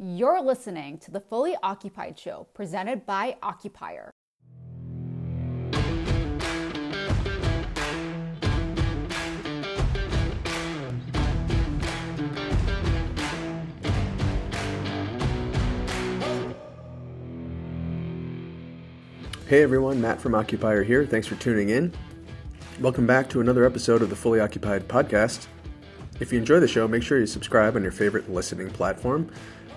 [0.00, 4.12] You're listening to the Fully Occupied Show presented by Occupier.
[19.48, 21.04] Hey everyone, Matt from Occupier here.
[21.06, 21.92] Thanks for tuning in.
[22.78, 25.48] Welcome back to another episode of the Fully Occupied podcast.
[26.20, 29.28] If you enjoy the show, make sure you subscribe on your favorite listening platform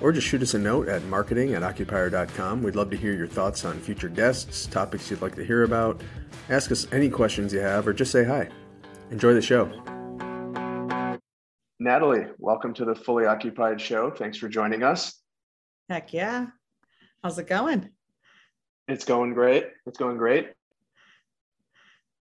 [0.01, 2.63] or just shoot us a note at marketing at occupier.com.
[2.63, 6.01] We'd love to hear your thoughts on future guests, topics you'd like to hear about.
[6.49, 8.49] Ask us any questions you have or just say hi.
[9.11, 9.69] Enjoy the show.
[11.79, 14.11] Natalie, welcome to the Fully Occupied show.
[14.11, 15.19] Thanks for joining us.
[15.89, 16.47] Heck yeah.
[17.23, 17.89] How's it going?
[18.87, 19.67] It's going great.
[19.85, 20.51] It's going great.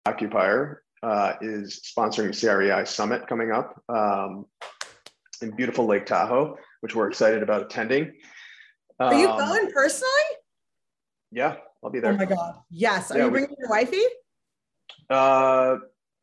[0.05, 4.46] Occupier uh, is sponsoring CREI Summit coming up um,
[5.41, 8.13] in beautiful Lake Tahoe, which we're excited about attending.
[8.99, 10.12] Um, Are you um, going personally?
[11.31, 12.13] Yeah, I'll be there.
[12.13, 12.55] Oh my god!
[12.70, 13.12] Yes.
[13.12, 14.04] Are yeah, you bringing we, your wifey?
[15.10, 15.77] Uh,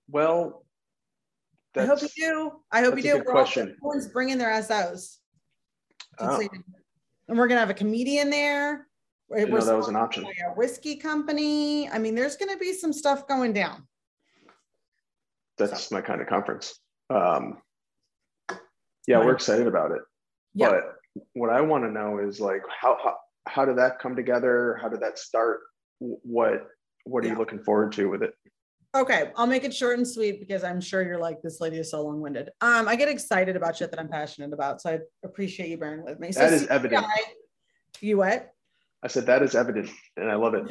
[0.09, 0.65] well,
[1.77, 2.53] I hope you do.
[2.71, 3.13] I hope you do.
[3.13, 3.77] Good we're question.
[3.77, 5.19] Everyone's bringing their SOs.
[6.19, 6.41] Oh.
[7.29, 8.87] And we're gonna have a comedian there.
[9.29, 10.25] We're know that was an option.
[10.25, 11.89] A whiskey company.
[11.89, 13.87] I mean, there's going to be some stuff going down.
[15.59, 15.95] That's so.
[15.95, 16.79] my kind of conference.
[17.11, 17.59] Um,
[19.07, 20.03] yeah, we're excited about it.
[20.55, 20.71] Yeah.
[20.71, 23.17] But what I want to know is like how, how
[23.47, 24.79] how did that come together?
[24.81, 25.61] How did that start?
[25.99, 26.67] What
[27.05, 27.35] what are yeah.
[27.35, 28.35] you looking forward to with it?
[28.95, 31.91] Okay, I'll make it short and sweet because I'm sure you're like this lady is
[31.91, 32.51] so long-winded.
[32.61, 36.05] Um, I get excited about shit that I'm passionate about, so I appreciate you bearing
[36.05, 36.31] with me.
[36.31, 37.05] So that is evident.
[38.01, 38.53] You what?
[39.03, 40.65] I said that is evident, and I love it.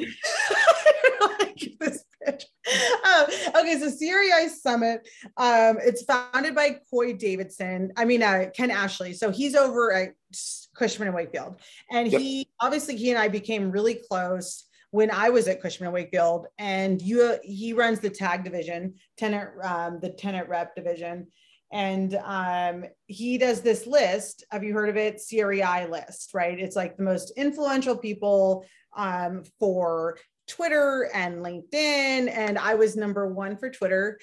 [2.28, 3.26] um,
[3.60, 5.08] okay, so CREI Summit.
[5.36, 7.92] Um, it's founded by Coy Davidson.
[7.96, 9.12] I mean, uh, Ken Ashley.
[9.12, 10.14] So he's over at
[10.76, 12.20] Cushman and Wakefield, and yep.
[12.20, 16.46] he obviously he and I became really close when I was at Cushman and Wakefield.
[16.58, 21.26] And you, he runs the tag division, tenant, um, the tenant rep division
[21.74, 24.44] and um, he does this list.
[24.52, 25.20] Have you heard of it?
[25.20, 26.56] CREI list, right?
[26.56, 28.64] It's like the most influential people
[28.96, 32.30] um, for Twitter and LinkedIn.
[32.34, 34.18] And I was number one for Twitter.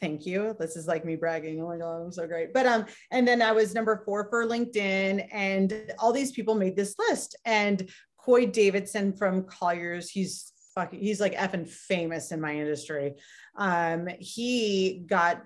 [0.00, 0.54] Thank you.
[0.58, 1.60] This is like me bragging.
[1.60, 2.54] Oh my God, I'm so great.
[2.54, 6.76] But um, and then I was number four for LinkedIn, and all these people made
[6.76, 7.36] this list.
[7.44, 13.14] And Coy Davidson from Colliers, he's fucking, he's like effing famous in my industry.
[13.56, 15.42] Um, he got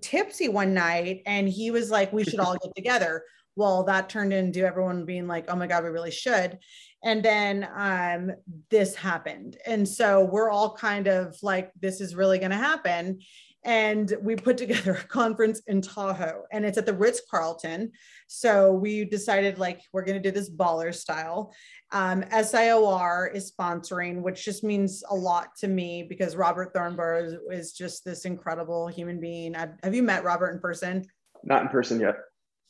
[0.00, 3.24] tipsy one night and he was like, we should all get together.
[3.56, 6.58] Well, that turned into everyone being like, oh my God, we really should.
[7.04, 8.32] And then um,
[8.70, 9.58] this happened.
[9.66, 13.20] And so we're all kind of like, this is really going to happen.
[13.62, 17.92] And we put together a conference in Tahoe and it's at the Ritz Carlton.
[18.26, 21.54] So we decided like, we're going to do this baller style.
[21.92, 27.34] Um, SIOR is sponsoring, which just means a lot to me because Robert Thornburgh is,
[27.50, 29.54] is just this incredible human being.
[29.54, 31.04] I've, have you met Robert in person?
[31.44, 32.16] Not in person yet.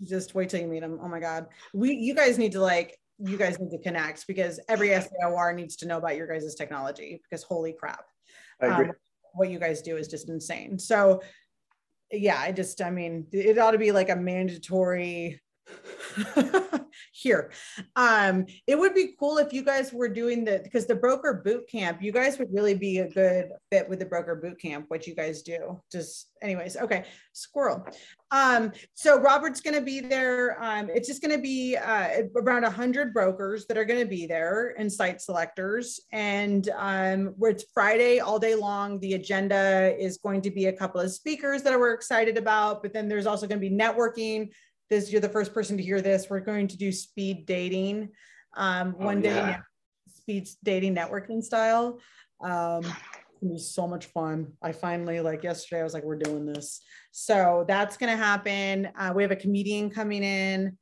[0.03, 0.99] Just wait till you meet him.
[1.01, 1.47] Oh my God.
[1.73, 5.77] We, you guys need to like, you guys need to connect because every SIOR needs
[5.77, 8.05] to know about your guys' technology because holy crap.
[8.61, 8.87] I agree.
[8.87, 8.93] Um,
[9.35, 10.79] what you guys do is just insane.
[10.79, 11.23] So
[12.11, 15.41] yeah, I just, I mean, it ought to be like a mandatory
[17.13, 17.51] here.
[17.97, 21.69] Um, it would be cool if you guys were doing the because the broker boot
[21.69, 25.07] camp, you guys would really be a good fit with the broker boot camp, what
[25.07, 25.81] you guys do.
[25.91, 27.87] Just anyways, okay, squirrel.
[28.31, 30.63] Um, so Robert's gonna be there.
[30.63, 34.75] Um, it's just gonna be uh, around a hundred brokers that are gonna be there
[34.79, 36.01] and site selectors.
[36.13, 38.99] And um, it's Friday all day long.
[39.01, 42.93] The agenda is going to be a couple of speakers that we're excited about, but
[42.93, 44.51] then there's also gonna be networking
[44.91, 46.29] this you're the first person to hear this.
[46.29, 48.11] We're going to do speed dating
[48.57, 49.61] um, oh, one day yeah.
[50.09, 52.01] speed dating networking style.
[52.43, 54.53] Um, it was so much fun.
[54.63, 56.81] I finally like yesterday i was like we're doing this.
[57.13, 58.89] So that's going to happen.
[58.99, 60.79] Uh, we have a comedian coming in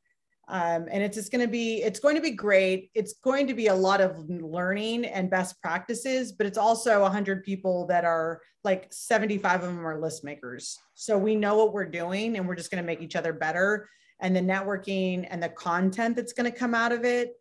[0.52, 2.91] um, and it's just going to be it's going to be great.
[2.94, 7.42] It's going to be a lot of learning and best practices but it's also 100
[7.42, 10.78] people that are like 75 of them are list makers.
[10.94, 13.88] So we know what we're doing and we're just going to make each other better.
[14.21, 17.32] And the networking and the content that's going to come out of it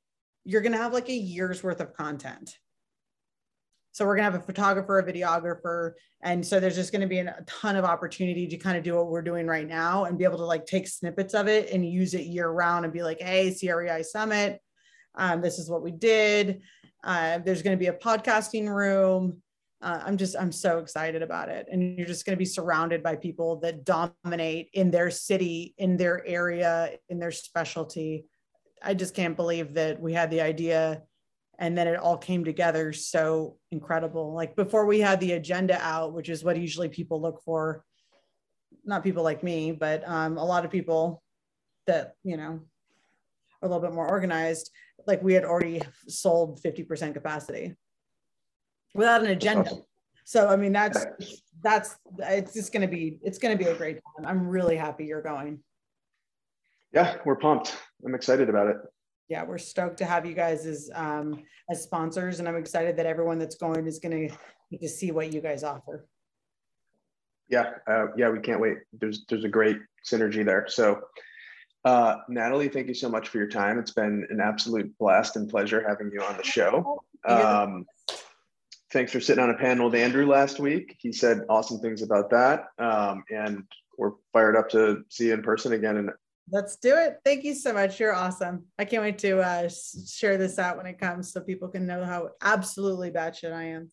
[0.44, 2.58] you're going to have like a year's worth of content
[3.92, 5.94] so we're going to have a photographer, a videographer.
[6.24, 8.96] And so there's just going to be a ton of opportunity to kind of do
[8.96, 11.86] what we're doing right now and be able to like take snippets of it and
[11.86, 14.62] use it year round and be like, hey, CREI Summit,
[15.16, 16.62] um, this is what we did.
[17.04, 19.42] Uh, there's going to be a podcasting room.
[19.82, 21.68] Uh, I'm just, I'm so excited about it.
[21.70, 25.98] And you're just going to be surrounded by people that dominate in their city, in
[25.98, 28.26] their area, in their specialty.
[28.82, 31.02] I just can't believe that we had the idea
[31.62, 34.34] and then it all came together so incredible.
[34.34, 37.86] Like before we had the agenda out, which is what usually people look for,
[38.84, 41.22] not people like me, but um, a lot of people
[41.86, 42.62] that, you know,
[43.62, 44.72] are a little bit more organized,
[45.06, 47.76] like we had already sold 50% capacity
[48.96, 49.72] without an agenda.
[50.26, 51.06] So, I mean, that's,
[51.62, 54.26] that's, it's just going to be, it's going to be a great time.
[54.26, 55.60] I'm really happy you're going.
[56.92, 57.78] Yeah, we're pumped.
[58.04, 58.78] I'm excited about it.
[59.32, 62.40] Yeah, we're stoked to have you guys as, um, as sponsors.
[62.40, 64.36] And I'm excited that everyone that's going is going to
[64.70, 66.06] get to see what you guys offer.
[67.48, 68.80] Yeah, uh, yeah, we can't wait.
[68.92, 70.66] There's, there's a great synergy there.
[70.68, 71.04] So,
[71.86, 73.80] uh, Natalie, thank you so much for your time.
[73.80, 77.02] It's been an absolute blast and pleasure having you on the show.
[77.26, 77.86] Um,
[78.92, 80.98] thanks for sitting on a panel with Andrew last week.
[81.00, 82.66] He said awesome things about that.
[82.80, 83.64] Um, and
[83.98, 85.96] we're fired up to see you in person again.
[85.96, 86.10] And
[86.52, 87.18] let's do it.
[87.24, 88.00] Thank you so much.
[88.00, 88.66] You're awesome.
[88.78, 89.70] I can't wait to uh,
[90.08, 93.92] share this out when it comes so people can know how absolutely batshit I am.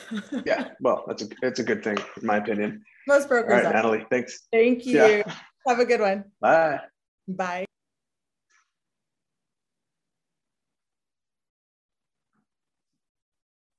[0.46, 2.84] yeah, well, that's a it's a good thing, in my opinion.
[3.08, 3.50] Most brokers.
[3.50, 3.72] All right, are.
[3.72, 4.46] Natalie, thanks.
[4.52, 4.98] Thank you.
[4.98, 5.34] Yeah.
[5.66, 6.24] Have a good one.
[6.40, 6.80] Bye.
[7.26, 7.64] Bye.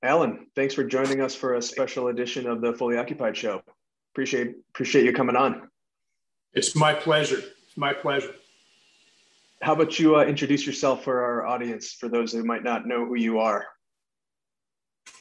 [0.01, 3.62] Alan, thanks for joining us for a special edition of the Fully Occupied Show.
[4.13, 5.69] Appreciate appreciate you coming on.
[6.54, 7.42] It's my pleasure.
[7.74, 8.36] It's my pleasure.
[9.64, 13.04] How about you uh, introduce yourself for our audience, for those who might not know
[13.04, 13.66] who you are?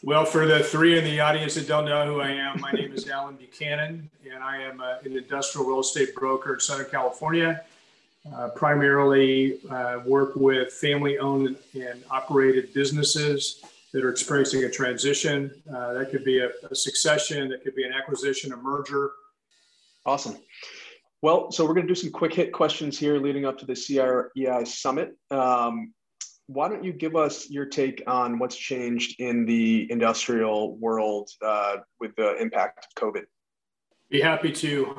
[0.02, 2.92] Well, for the three in the audience that don't know who I am, my name
[2.92, 7.64] is Alan Buchanan, and I am a, an industrial real estate broker in Southern California.
[8.30, 13.64] Uh, primarily uh, work with family owned and operated businesses
[13.94, 15.50] that are experiencing a transition.
[15.74, 19.12] Uh, that could be a, a, succession, that could be an acquisition, a merger.
[20.04, 20.36] Awesome.
[21.22, 23.74] Well, so we're going to do some quick hit questions here leading up to the
[23.74, 25.16] CREI Summit.
[25.30, 25.94] Um,
[26.48, 31.76] why don't you give us your take on what's changed in the industrial world uh,
[32.00, 33.22] with the impact of COVID?
[34.10, 34.96] Be happy to.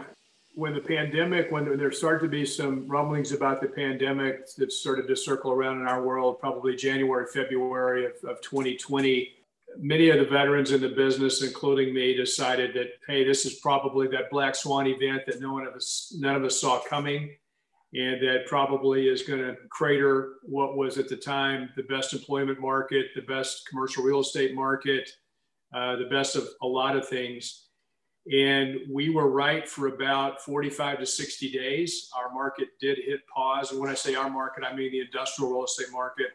[0.55, 5.07] When the pandemic, when there started to be some rumblings about the pandemic that started
[5.07, 9.29] to circle around in our world, probably January, February of, of 2020,
[9.79, 14.07] many of the veterans in the business, including me, decided that, hey, this is probably
[14.07, 17.35] that black swan event that no one of us, none of us saw coming
[17.95, 22.59] and that probably is going to crater what was at the time the best employment
[22.59, 25.09] market, the best commercial real estate market,
[25.75, 27.67] uh, the best of a lot of things.
[28.31, 32.09] And we were right for about 45 to 60 days.
[32.17, 33.71] Our market did hit pause.
[33.71, 36.27] And when I say our market, I mean the industrial real estate market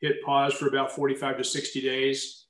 [0.00, 2.46] hit pause for about 45 to 60 days.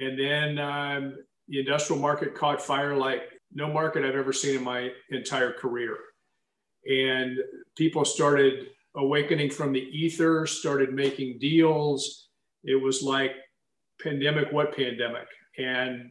[0.00, 1.16] And then um,
[1.48, 5.96] the industrial market caught fire like no market I've ever seen in my entire career
[6.88, 7.38] and
[7.76, 12.28] people started awakening from the ether, started making deals.
[12.64, 13.32] It was like
[14.02, 15.26] pandemic, what pandemic?
[15.58, 16.10] And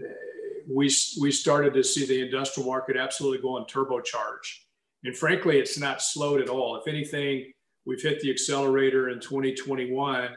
[0.69, 4.59] we, we started to see the industrial market absolutely go on turbocharge.
[5.03, 6.75] And frankly, it's not slowed at all.
[6.75, 7.51] If anything,
[7.85, 10.29] we've hit the accelerator in 2021,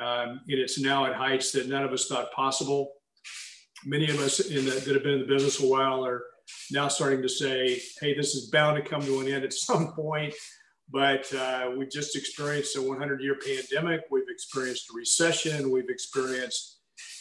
[0.00, 2.92] um, and it's now at heights that none of us thought possible.
[3.84, 6.22] Many of us the, that have been in the business a while are
[6.70, 9.92] now starting to say, hey, this is bound to come to an end at some
[9.92, 10.34] point.
[10.88, 14.02] But uh, we just experienced a 100 year pandemic.
[14.10, 15.70] We've experienced a recession.
[15.70, 16.78] We've experienced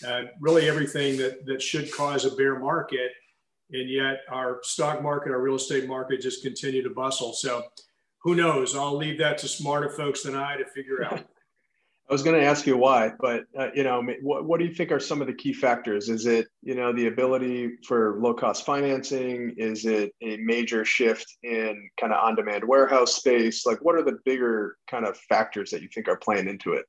[0.07, 3.11] uh, really everything that, that should cause a bear market.
[3.71, 7.33] And yet our stock market, our real estate market just continue to bustle.
[7.33, 7.63] So
[8.21, 8.75] who knows?
[8.75, 11.25] I'll leave that to smarter folks than I to figure out.
[12.07, 14.73] I was going to ask you why, but uh, you know, what, what do you
[14.75, 16.07] think are some of the key factors?
[16.07, 19.55] Is it you know the ability for low cost financing?
[19.57, 23.65] Is it a major shift in kind of on demand warehouse space?
[23.65, 26.85] Like, what are the bigger kind of factors that you think are playing into it?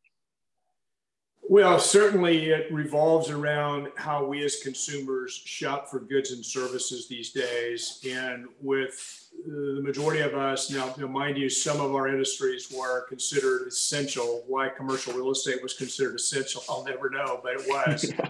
[1.48, 7.30] Well, certainly it revolves around how we as consumers shop for goods and services these
[7.30, 8.04] days.
[8.08, 13.68] And with the majority of us, now, mind you, some of our industries were considered
[13.68, 14.42] essential.
[14.48, 18.12] Why commercial real estate was considered essential, I'll never know, but it was.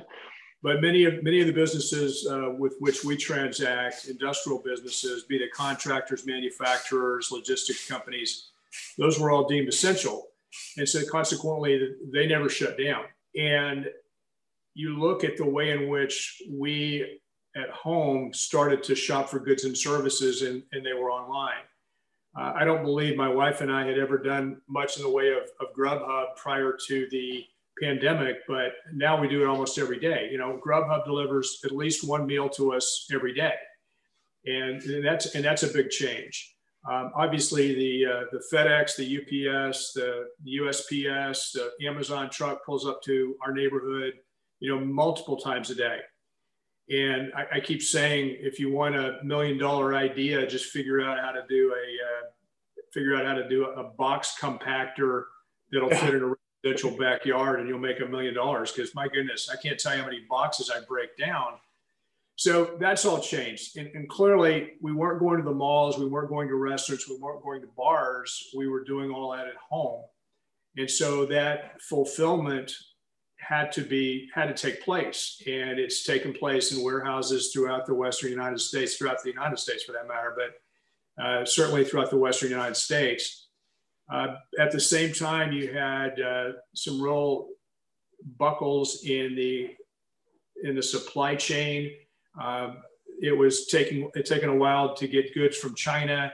[0.63, 5.39] But many of many of the businesses uh, with which we transact, industrial businesses, be
[5.39, 8.51] they contractors, manufacturers, logistics companies,
[8.99, 10.27] those were all deemed essential.
[10.77, 13.05] And so consequently, they never shut down.
[13.39, 13.87] And
[14.75, 17.21] you look at the way in which we
[17.57, 21.65] at home started to shop for goods and services and, and they were online.
[22.39, 25.31] Uh, I don't believe my wife and I had ever done much in the way
[25.31, 27.45] of, of Grubhub prior to the
[27.83, 30.29] pandemic, but now we do it almost every day.
[30.31, 33.55] You know, Grubhub delivers at least one meal to us every day.
[34.45, 36.56] And, and that's and that's a big change.
[36.91, 42.87] Um, obviously, the uh, the FedEx, the UPS, the, the USPS, the Amazon truck pulls
[42.87, 44.15] up to our neighborhood,
[44.61, 45.99] you know, multiple times a day.
[46.89, 51.19] And I, I keep saying, if you want a million dollar idea, just figure out
[51.19, 52.27] how to do a uh,
[52.93, 55.25] figure out how to do a, a box compactor
[55.73, 58.71] that'll fit in a residential backyard, and you'll make a million dollars.
[58.71, 61.55] Because my goodness, I can't tell you how many boxes I break down
[62.37, 63.79] so that's all changed.
[63.79, 67.17] And, and, clearly, we weren't going to the malls, we weren't going to restaurants, we
[67.17, 68.51] weren't going to bars.
[68.55, 70.03] We were doing all that at home.
[70.77, 72.73] And so that fulfillment
[73.39, 77.95] had to be had to take place and it's taken place in warehouses throughout the
[77.95, 82.17] western united states throughout the united states for that matter but uh, certainly throughout the
[82.17, 83.49] western united states
[84.11, 87.49] uh, at the same time you had uh, some real
[88.39, 89.69] buckles in the
[90.65, 91.93] in the supply chain
[92.41, 92.79] um,
[93.21, 96.33] it was taking it taken a while to get goods from China.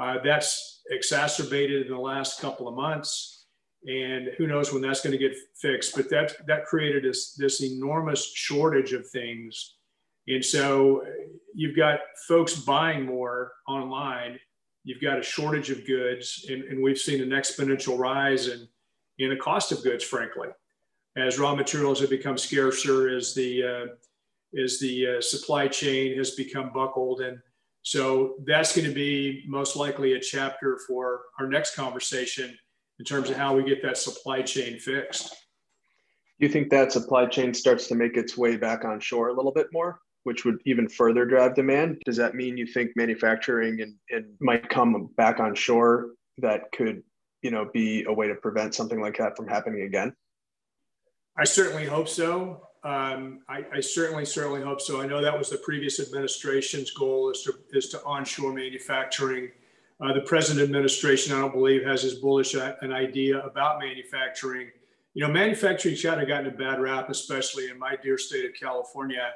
[0.00, 3.44] Uh, that's exacerbated in the last couple of months,
[3.86, 5.94] and who knows when that's going to get fixed.
[5.94, 9.76] But that that created this this enormous shortage of things,
[10.26, 11.04] and so
[11.54, 14.38] you've got folks buying more online.
[14.84, 18.66] You've got a shortage of goods, and, and we've seen an exponential rise in
[19.18, 20.48] in the cost of goods, frankly,
[21.16, 23.86] as raw materials have become scarcer, as the uh,
[24.52, 27.20] is the uh, supply chain has become buckled.
[27.20, 27.38] And
[27.82, 32.56] so that's going to be most likely a chapter for our next conversation
[32.98, 35.30] in terms of how we get that supply chain fixed.
[36.38, 39.32] Do you think that supply chain starts to make its way back on shore a
[39.32, 42.00] little bit more, which would even further drive demand?
[42.04, 47.02] Does that mean you think manufacturing and, and might come back on shore that could,
[47.42, 50.14] you know, be a way to prevent something like that from happening again?
[51.36, 52.68] I certainly hope so.
[52.84, 55.00] Um, I, I, certainly, certainly hope so.
[55.00, 59.50] I know that was the previous administration's goal is to, is to onshore manufacturing.
[60.00, 64.68] Uh, the present administration, I don't believe, has as bullish a, an idea about manufacturing.
[65.14, 68.50] You know, manufacturing's kind of gotten a bad rap, especially in my dear state of
[68.60, 69.30] California,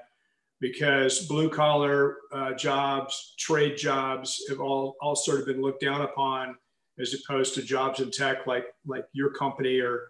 [0.59, 6.01] because blue collar uh, jobs, trade jobs have all, all sort of been looked down
[6.01, 6.57] upon
[6.99, 10.09] as opposed to jobs in tech like, like your company or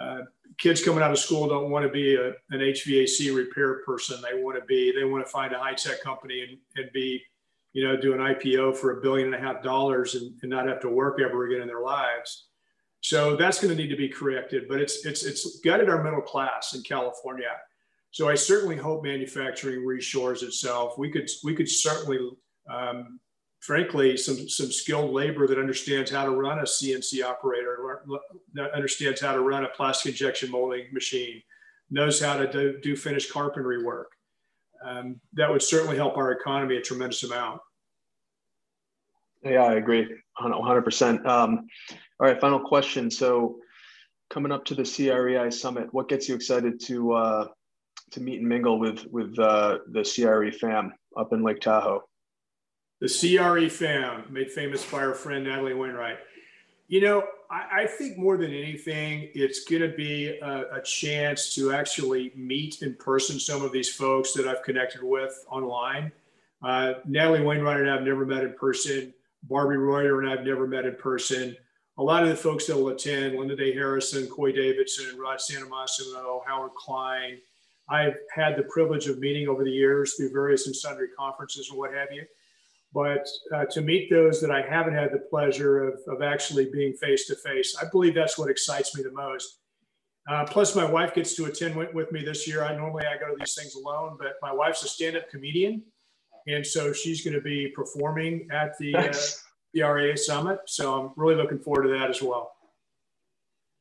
[0.00, 0.20] uh,
[0.58, 4.20] kids coming out of school don't want to be a, an HVAC repair person.
[4.20, 7.22] They want to be, they want to find a high tech company and, and be,
[7.72, 10.66] you know, do an IPO for a billion and a half dollars and, and not
[10.66, 12.48] have to work ever again in their lives.
[13.00, 16.20] So that's going to need to be corrected, but it's, it's, it's gutted our middle
[16.20, 17.50] class in California.
[18.10, 20.98] So I certainly hope manufacturing reshores itself.
[20.98, 22.18] We could, we could certainly
[22.68, 23.20] um,
[23.60, 28.02] frankly, some, some skilled labor that understands how to run a CNC operator,
[28.54, 31.42] that understands how to run a plastic injection molding machine,
[31.90, 34.12] knows how to do, do finished carpentry work.
[34.84, 37.60] Um, that would certainly help our economy a tremendous amount.
[39.44, 40.06] Yeah, I agree
[40.40, 41.26] 100%.
[41.26, 41.68] Um,
[42.20, 43.10] all right, final question.
[43.10, 43.58] So,
[44.30, 47.48] coming up to the CREI summit, what gets you excited to uh,
[48.10, 52.07] to meet and mingle with with uh, the CRE fam up in Lake Tahoe?
[53.00, 56.18] The CRE fam, made famous by our friend Natalie Wainwright.
[56.88, 61.54] You know, I, I think more than anything, it's going to be a, a, chance
[61.54, 66.10] to actually meet in person some of these folks that I've connected with online.
[66.62, 69.12] Uh, Natalie Wainwright and I have never met in person.
[69.44, 71.56] Barbie Reuter and I have never met in person.
[71.98, 76.40] A lot of the folks that will attend, Linda Day Harrison, Coy Davidson, Rod Santomassimo,
[76.46, 77.38] Howard Klein,
[77.88, 81.78] I've had the privilege of meeting over the years through various and sundry conferences and
[81.78, 82.24] what have you.
[82.94, 86.94] But uh, to meet those that I haven't had the pleasure of, of actually being
[86.94, 89.58] face to face, I believe that's what excites me the most.
[90.28, 92.62] Uh, plus, my wife gets to attend with, me this year.
[92.62, 95.82] I normally I go to these things alone, but my wife's a stand-up comedian,
[96.46, 99.14] and so she's going to be performing at the uh,
[99.72, 100.58] the RAA summit.
[100.66, 102.52] So I'm really looking forward to that as well.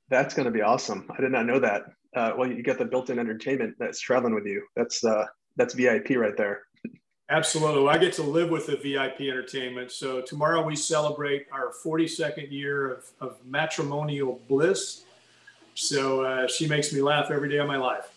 [0.09, 1.09] That's going to be awesome.
[1.17, 1.83] I did not know that.
[2.15, 4.63] Uh, well, you get the built-in entertainment that's traveling with you.
[4.75, 5.25] That's uh,
[5.57, 6.61] that's VIP right there.
[7.29, 7.89] Absolutely.
[7.89, 9.91] I get to live with the VIP entertainment.
[9.91, 15.03] So tomorrow we celebrate our 42nd year of, of matrimonial bliss.
[15.75, 18.09] So uh, she makes me laugh every day of my life.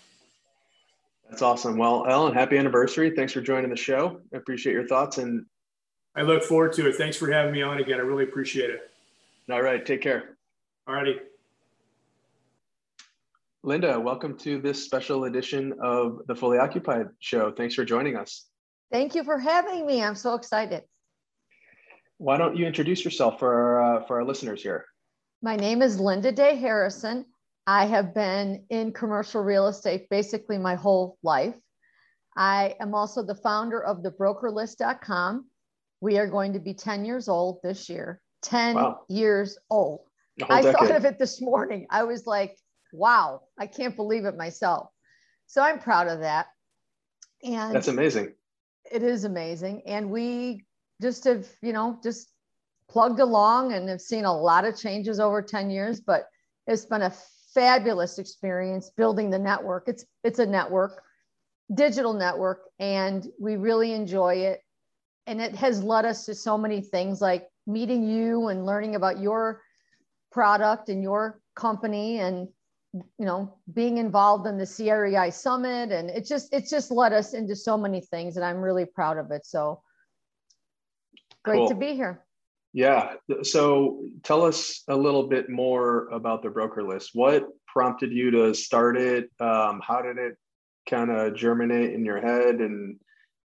[1.28, 1.76] That's awesome.
[1.76, 3.10] Well, Ellen, happy anniversary.
[3.10, 4.20] Thanks for joining the show.
[4.32, 5.44] I appreciate your thoughts and
[6.14, 6.96] I look forward to it.
[6.96, 7.98] Thanks for having me on again.
[7.98, 8.90] I really appreciate it.
[9.50, 9.84] All right.
[9.84, 10.36] Take care.
[10.86, 11.16] All righty.
[13.62, 17.52] Linda, welcome to this special edition of the Fully Occupied show.
[17.52, 18.49] Thanks for joining us.
[18.90, 20.02] Thank you for having me.
[20.02, 20.82] I'm so excited.
[22.18, 24.84] Why don't you introduce yourself for our, uh, for our listeners here?
[25.42, 27.24] My name is Linda Day Harrison.
[27.66, 31.54] I have been in commercial real estate basically my whole life.
[32.36, 35.46] I am also the founder of the brokerlist.com.
[36.00, 38.20] We are going to be 10 years old this year.
[38.42, 39.00] 10 Wow.
[39.08, 40.00] years old.
[40.48, 41.86] I thought of it this morning.
[41.90, 42.56] I was like,
[42.92, 44.88] wow, I can't believe it myself.
[45.46, 46.46] So I'm proud of that.
[47.42, 48.34] And That's amazing.
[48.90, 49.82] It is amazing.
[49.86, 50.64] And we
[51.00, 52.32] just have, you know, just
[52.88, 56.26] plugged along and have seen a lot of changes over 10 years, but
[56.66, 57.14] it's been a
[57.54, 59.84] fabulous experience building the network.
[59.88, 61.02] It's it's a network,
[61.74, 64.60] digital network, and we really enjoy it.
[65.26, 69.20] And it has led us to so many things like meeting you and learning about
[69.20, 69.62] your
[70.32, 72.48] product and your company and
[72.92, 77.34] you know being involved in the CREI summit and it just it's just led us
[77.34, 79.82] into so many things and I'm really proud of it so
[81.44, 82.24] great to be here
[82.72, 83.14] Yeah.
[83.42, 87.10] So tell us a little bit more about the broker list.
[87.14, 89.30] What prompted you to start it?
[89.40, 90.36] Um, how did it
[90.88, 92.96] kind of germinate in your head and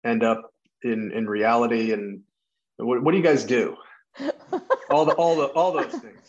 [0.05, 1.93] end up in in reality?
[1.93, 2.23] And
[2.79, 3.77] what, what do you guys do?
[4.91, 6.29] All the all the all those things.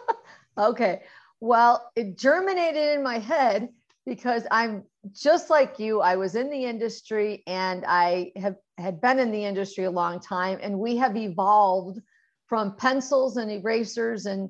[0.58, 1.02] okay
[1.44, 3.68] well it germinated in my head
[4.06, 6.00] because I'm just like you.
[6.00, 10.20] I was in the industry and I have had been in the industry a long
[10.20, 12.00] time and we have evolved
[12.46, 14.48] from pencils and erasers and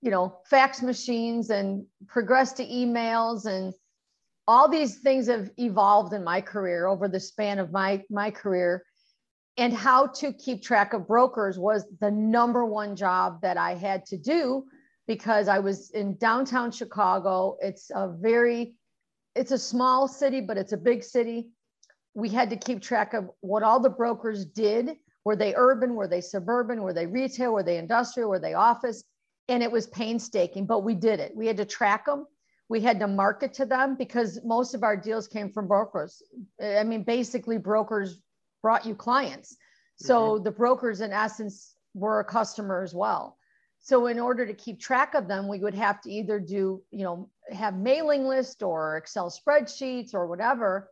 [0.00, 3.74] you know fax machines and progressed to emails and
[4.46, 8.84] all these things have evolved in my career over the span of my my career.
[9.58, 14.06] And how to keep track of brokers was the number one job that I had
[14.06, 14.64] to do
[15.06, 17.56] because I was in downtown Chicago.
[17.60, 18.74] It's a very
[19.34, 21.48] it's a small city, but it's a big city.
[22.14, 24.96] We had to keep track of what all the brokers did.
[25.24, 25.94] Were they urban?
[25.94, 26.82] Were they suburban?
[26.82, 27.52] Were they retail?
[27.52, 28.28] Were they industrial?
[28.28, 29.02] Were they office?
[29.48, 31.34] And it was painstaking, but we did it.
[31.34, 32.26] We had to track them.
[32.68, 36.22] We had to market to them because most of our deals came from brokers.
[36.62, 38.18] I mean, basically, brokers
[38.62, 39.56] brought you clients.
[39.96, 40.44] So mm-hmm.
[40.44, 43.36] the brokers, in essence, were a customer as well.
[43.84, 47.02] So in order to keep track of them, we would have to either do, you
[47.04, 50.88] know, have mailing list or Excel spreadsheets or whatever.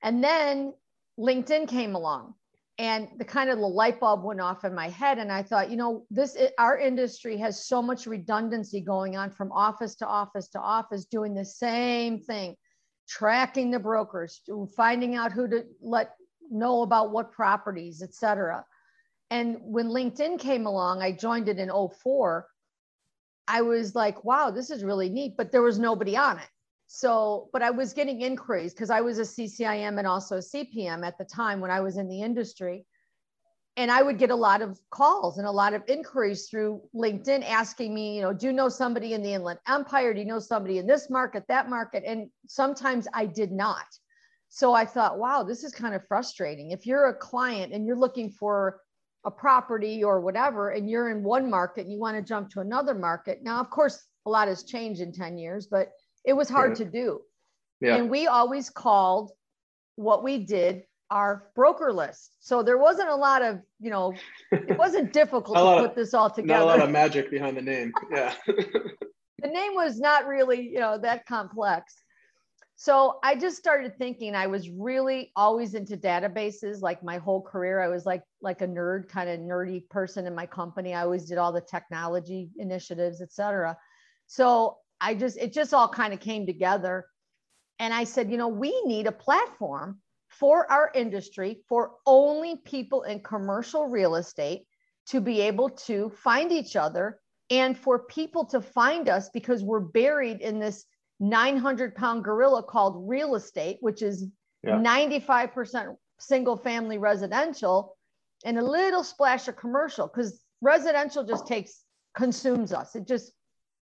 [0.00, 0.74] And then
[1.18, 2.34] LinkedIn came along
[2.78, 5.18] and the kind of the light bulb went off in my head.
[5.18, 9.50] And I thought, you know, this, our industry has so much redundancy going on from
[9.50, 12.54] office to office to office, doing the same thing,
[13.08, 14.40] tracking the brokers,
[14.76, 16.14] finding out who to let
[16.48, 18.64] know about what properties, et cetera.
[19.30, 22.46] And when LinkedIn came along, I joined it in 04.
[23.46, 26.48] I was like, wow, this is really neat, but there was nobody on it.
[26.86, 31.06] So, but I was getting inquiries because I was a CCIM and also a CPM
[31.06, 32.86] at the time when I was in the industry.
[33.76, 37.48] And I would get a lot of calls and a lot of inquiries through LinkedIn
[37.48, 40.12] asking me, you know, do you know somebody in the Inland Empire?
[40.12, 42.02] Do you know somebody in this market, that market?
[42.04, 43.86] And sometimes I did not.
[44.48, 46.70] So I thought, wow, this is kind of frustrating.
[46.70, 48.80] If you're a client and you're looking for
[49.24, 52.60] a property or whatever, and you're in one market and you want to jump to
[52.60, 53.40] another market.
[53.42, 55.90] Now, of course, a lot has changed in 10 years, but
[56.24, 56.84] it was hard Yeah.
[56.84, 57.20] to do.
[57.80, 57.96] Yeah.
[57.96, 59.32] And we always called
[59.96, 62.34] what we did our broker list.
[62.40, 64.12] So there wasn't a lot of, you know,
[64.52, 66.60] it wasn't difficult to lot of- put this all together.
[66.60, 67.92] Not a lot of magic behind the name.
[68.12, 68.34] Yeah.
[68.46, 72.02] the name was not really, you know, that complex.
[72.80, 77.80] So I just started thinking I was really always into databases like my whole career.
[77.80, 80.94] I was like like a nerd, kind of nerdy person in my company.
[80.94, 83.76] I always did all the technology initiatives, et cetera.
[84.28, 87.06] So I just it just all kind of came together.
[87.80, 93.02] And I said, you know, we need a platform for our industry for only people
[93.02, 94.68] in commercial real estate
[95.06, 97.18] to be able to find each other
[97.50, 100.84] and for people to find us because we're buried in this
[101.20, 104.26] 900 pound gorilla called real estate, which is
[104.62, 104.78] Yeah.
[104.80, 107.96] 95% single family residential
[108.44, 112.94] and a little splash of commercial because residential just takes, consumes us.
[112.96, 113.32] It just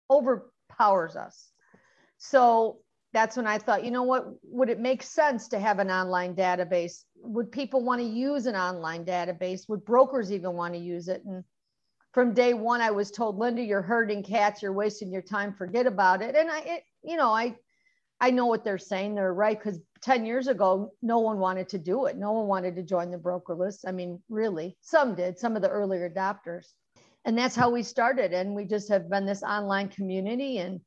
[0.10, 1.52] overpowers us.
[2.18, 2.80] So
[3.14, 6.36] that's when I thought, you know what, would it make sense to have an online
[6.36, 7.04] database?
[7.18, 9.68] Would people want to use an online database?
[9.68, 11.24] Would brokers even want to use it?
[11.26, 11.44] And
[12.14, 15.88] from day one, I was told, Linda, you're herding cats, you're wasting your time, forget
[15.88, 16.36] about it.
[16.36, 17.56] And I, it, you know, I,
[18.20, 19.16] I know what they're saying.
[19.16, 22.18] They're right because 10 years ago, no one wanted to do it.
[22.18, 23.86] No one wanted to join the broker list.
[23.88, 26.68] I mean, really, some did, some of the earlier adopters.
[27.26, 28.34] And that's how we started.
[28.34, 30.82] And we just have been this online community and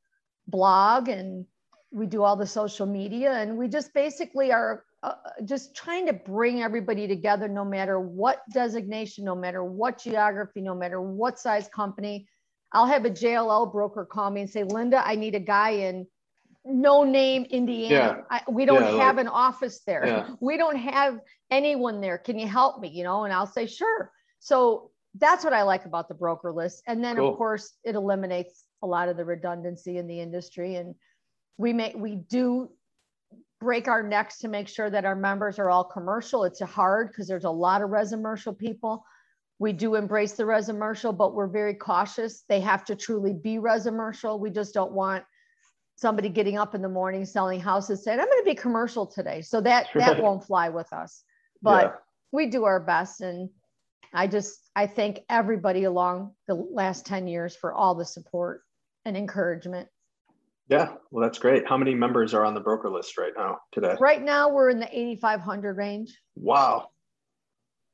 [0.48, 1.46] blog and
[1.92, 6.12] we do all the social media and we just basically are uh, just trying to
[6.12, 11.68] bring everybody together no matter what designation no matter what geography no matter what size
[11.68, 12.27] company
[12.75, 16.07] i'll have a jll broker call me and say linda i need a guy in
[16.67, 17.95] no name Indiana.
[17.95, 18.17] Yeah.
[18.31, 20.07] I, we don't Yeah, have like- an office there.
[20.07, 20.29] Yeah.
[20.41, 22.17] We don't have anyone there.
[22.17, 22.89] Can you help me?
[22.89, 24.11] You know, and I'll say, sure.
[24.41, 26.83] So that's what I like about the broker list.
[26.87, 27.33] And then Cool.
[27.33, 30.77] of course it eliminates a lot of the redundancy in the industry.
[30.77, 30.95] And
[31.59, 32.71] we may we do
[33.61, 36.45] break our necks to make sure that our members are all commercial.
[36.45, 39.05] It's hard because there's a lot of residential people.
[39.59, 42.45] We do embrace the resumercial, but we're very cautious.
[42.49, 44.40] They have to truly be resumercial.
[44.40, 45.25] We just don't want
[45.97, 49.43] somebody getting up in the morning selling houses saying, I'm going to be commercial today.
[49.43, 51.23] So that that won't fly with us.
[51.62, 51.93] But Yeah.
[52.33, 53.21] we do our best.
[53.21, 53.49] And
[54.12, 58.62] I just I thank everybody along the last 10 years for all the support
[59.05, 59.88] and encouragement.
[60.69, 60.95] Yeah.
[61.11, 61.69] Well, that's great.
[61.69, 63.95] How many members are on the broker list right now today?
[64.01, 66.19] Right now we're in the 8,500 range.
[66.35, 66.88] Wow.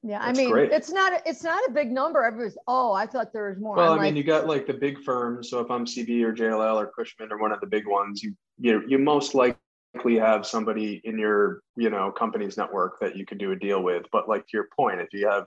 [0.03, 0.73] Yeah, That's I mean, great.
[0.73, 2.25] it's not it's not a big number.
[2.25, 3.77] Everybody's oh, I thought there was more.
[3.77, 5.51] Well, I'm I mean, like, you got like the big firms.
[5.51, 8.35] So if I'm CB or JLL or Cushman or one of the big ones, you
[8.59, 13.39] you you most likely have somebody in your you know company's network that you could
[13.39, 14.05] do a deal with.
[14.11, 15.47] But like to your point, if you have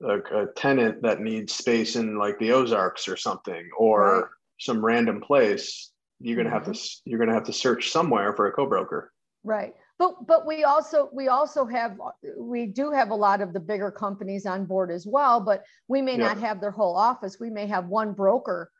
[0.00, 4.22] a, a tenant that needs space in like the Ozarks or something, or Right.
[4.22, 4.30] Mm-hmm.
[4.60, 8.52] some random place, you're gonna have to you're gonna have to search somewhere for a
[8.52, 9.12] co-broker.
[9.42, 9.74] right.
[9.98, 11.98] But but we also we also have
[12.38, 15.40] we do have a lot of the bigger companies on board as well.
[15.40, 16.28] But we may Yeah.
[16.28, 17.38] not have their whole office.
[17.40, 18.70] We may have one broker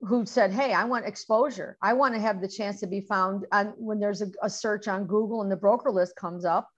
[0.00, 1.76] who said, "Hey, I want exposure.
[1.82, 4.88] I want to have the chance to be found on when there's a, a search
[4.88, 6.68] on Google and the broker list comes up."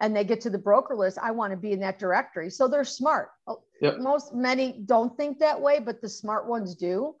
[0.00, 1.18] And they get to the broker list.
[1.20, 2.50] I want to be in that directory.
[2.50, 3.30] So they're smart.
[3.48, 3.98] Oh, yep.
[3.98, 7.16] Most many don't think that way, but the smart ones do.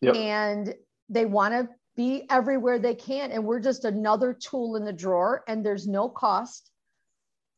[0.00, 0.14] Yep.
[0.16, 0.74] and
[1.10, 5.42] they want to be everywhere they can and we're just another tool in the drawer
[5.48, 6.70] and there's no cost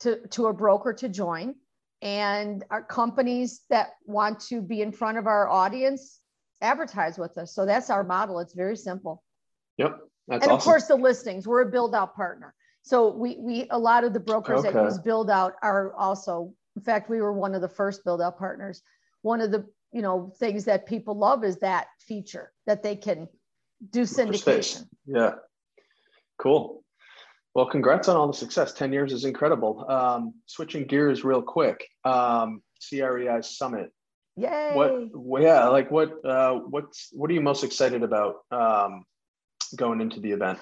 [0.00, 1.54] to, to a broker to join.
[2.00, 6.18] And our companies that want to be in front of our audience
[6.60, 7.54] advertise with us.
[7.54, 8.40] So that's our model.
[8.40, 9.22] It's very simple.
[9.78, 10.70] Yep, that's and of awesome.
[10.70, 11.46] course the listings.
[11.46, 12.54] We're a Buildout partner.
[12.82, 17.08] So we we a lot of the brokers that use Buildout are also in fact
[17.08, 18.82] we were one of the first Buildout partners.
[19.22, 23.28] One of the you know things that people love is that feature that they can
[23.90, 25.32] do syndication Yeah.
[26.38, 26.82] Cool.
[27.54, 28.72] Well, congrats on all the success.
[28.72, 29.84] 10 years is incredible.
[29.90, 31.86] Um, switching gears real quick.
[32.04, 33.92] Um, CREI Summit.
[34.36, 39.04] yay What, well, yeah, like what, uh, what's, what are you most excited about um,
[39.76, 40.58] going into the event?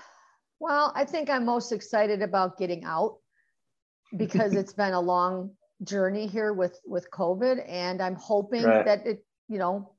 [0.62, 3.16] well i think i'm most excited about getting out
[4.16, 5.52] because it's been a long
[5.82, 8.84] journey here with with covid and i'm hoping Right.
[8.84, 9.94] that it you know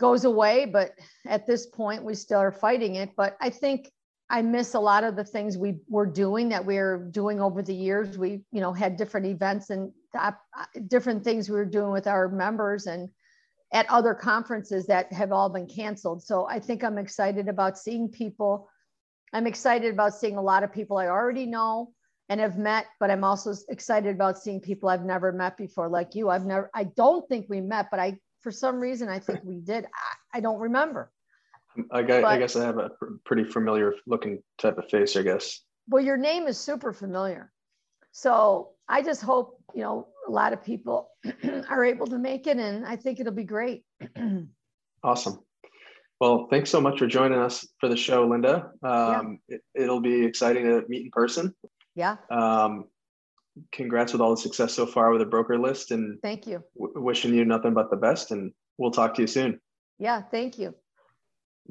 [0.00, 0.92] goes away but
[1.26, 3.10] at this point we still are fighting it.
[3.16, 3.92] But i think
[4.30, 7.62] i miss a lot of the things we were doing that we are doing over
[7.62, 8.18] the years.
[8.18, 9.92] We you know had different events and
[10.88, 13.08] different things we were doing with our members and
[13.72, 16.22] at other conferences that have all been canceled.
[16.22, 18.68] So i think i'm excited about seeing people.
[19.32, 21.92] I'm excited about seeing a lot of people i already know
[22.28, 26.14] and have met but i'm also excited about seeing people i've never met before like
[26.14, 26.30] you.
[26.30, 29.56] I've never i don't think we met but i for some reason i think we
[29.60, 31.10] did i, I don't remember
[31.92, 35.22] I guess, I guess I have a pr- pretty familiar looking type of face, I
[35.22, 35.60] guess.
[35.88, 37.52] well your name is super familiar
[38.12, 41.10] so i just hope you know a lot of people
[41.68, 43.84] are able to make it and i think it'll be great
[45.02, 45.40] Awesome.
[46.20, 48.70] Well, thanks so much for joining us for the show, Linda.
[48.82, 51.54] Um, it, it'll be exciting to meet in person.
[51.94, 52.84] yeah Um,
[53.72, 57.00] congrats with all the success so far with the broker list and thank you w-
[57.04, 58.30] wishing you nothing but the best.
[58.30, 59.60] And we'll talk to you soon.
[59.98, 60.74] yeah thank you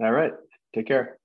[0.01, 0.33] All right.
[0.75, 1.17] Take care.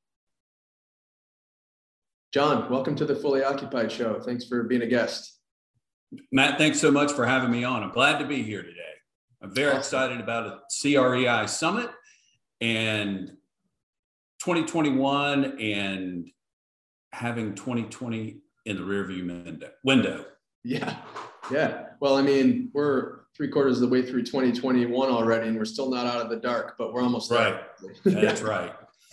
[2.33, 4.21] John, welcome to the Fully Occupied Show.
[4.21, 5.39] Thanks for being a guest.
[6.33, 7.83] Matt, thanks so much for having me on.
[7.83, 8.81] I'm glad to be here today.
[9.43, 9.79] I'm very Awesome.
[9.81, 11.91] excited about a CREI summit
[12.61, 13.29] and
[14.41, 16.29] 2021 and
[17.13, 20.25] having 2020 in the rearview window.
[20.65, 20.97] Yeah.
[21.51, 21.89] Yeah.
[22.01, 25.91] Well, I mean, we're three quarters of the way through 2021 already, and we're still
[25.91, 27.67] not out of the dark, but we're almost there.
[28.05, 28.73] That's right.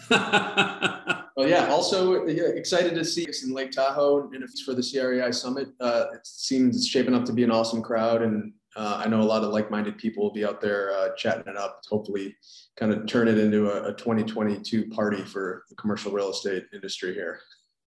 [1.35, 1.67] Well, yeah.
[1.67, 5.33] Also, yeah, excited to see us in Lake Tahoe and if it's for the CREI
[5.33, 5.69] Summit.
[5.79, 9.21] Uh, it seems it's shaping up to be an awesome crowd, and uh, I know
[9.21, 11.81] a lot of like-minded people will be out there uh, chatting it up.
[11.89, 12.35] Hopefully,
[12.75, 17.13] kind of turn it into a, a 2022 party for the commercial real estate industry
[17.13, 17.39] here.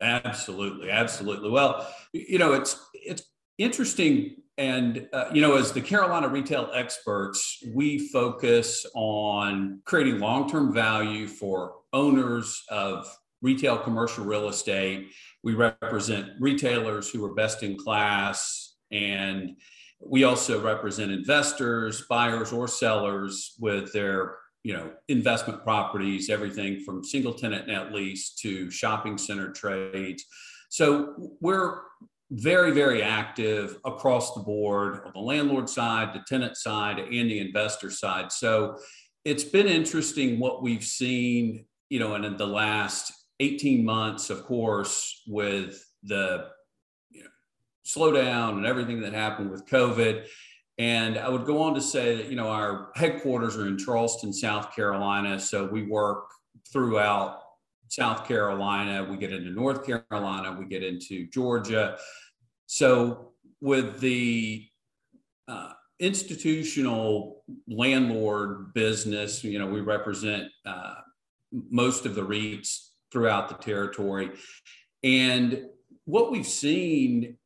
[0.00, 1.50] Absolutely, absolutely.
[1.50, 3.22] Well, you know, it's it's
[3.58, 10.72] interesting, and uh, you know, as the Carolina retail experts, we focus on creating long-term
[10.72, 13.06] value for owners of
[13.42, 15.08] retail commercial real estate.
[15.42, 19.56] We represent retailers who are best in class, and
[20.00, 27.04] we also represent investors, buyers, or sellers with their you know investment properties, everything from
[27.04, 30.24] single tenant net lease to shopping center trades.
[30.70, 31.82] So we're
[32.30, 37.38] very, very active across the board on the landlord side, the tenant side, and the
[37.38, 38.32] investor side.
[38.32, 38.78] So
[39.24, 44.44] it's been interesting what we've seen, you know, and in the last 18 months, of
[44.44, 46.48] course, with the
[47.10, 47.30] you know,
[47.86, 50.26] slowdown and everything that happened with COVID.
[50.78, 54.32] And I would go on to say that, you know, our headquarters are in Charleston,
[54.32, 55.38] South Carolina.
[55.38, 56.26] So we work
[56.72, 57.40] throughout
[57.88, 61.96] South Carolina, we get into North Carolina, we get into Georgia.
[62.66, 64.66] So with the
[65.48, 70.94] uh, institutional landlord business, you know, we represent uh,
[71.70, 74.30] most of the REITs throughout the territory.
[75.02, 75.66] And
[76.04, 77.38] what we've seen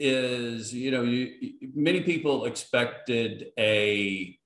[0.00, 4.36] is, you know, you, many people expected a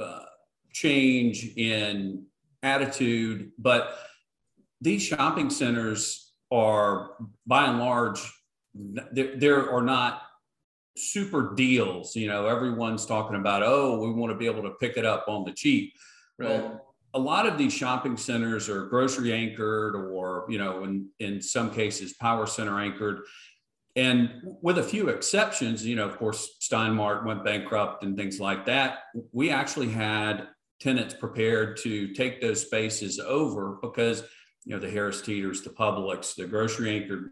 [0.00, 0.24] uh,
[0.72, 2.24] change in
[2.62, 3.98] attitude, but
[4.80, 7.10] these shopping centers are
[7.46, 8.20] by and large
[8.74, 10.22] there, there are not
[10.96, 14.96] super deals you know everyone's talking about oh we want to be able to pick
[14.96, 15.94] it up on the cheap.
[16.38, 16.50] Right.
[16.50, 21.40] well a lot of these shopping centers are grocery anchored or you know in in
[21.40, 23.20] some cases power center anchored.
[23.96, 24.30] And
[24.62, 28.66] with a few exceptions you know of course Stein Mart went bankrupt and things like
[28.66, 29.00] that.
[29.32, 30.48] We actually had
[30.80, 34.22] tenants prepared to take those spaces over because
[34.64, 37.30] you know, the Harris Teeters, the Publix, the grocery anchored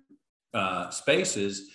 [0.54, 1.70] uh, spaces,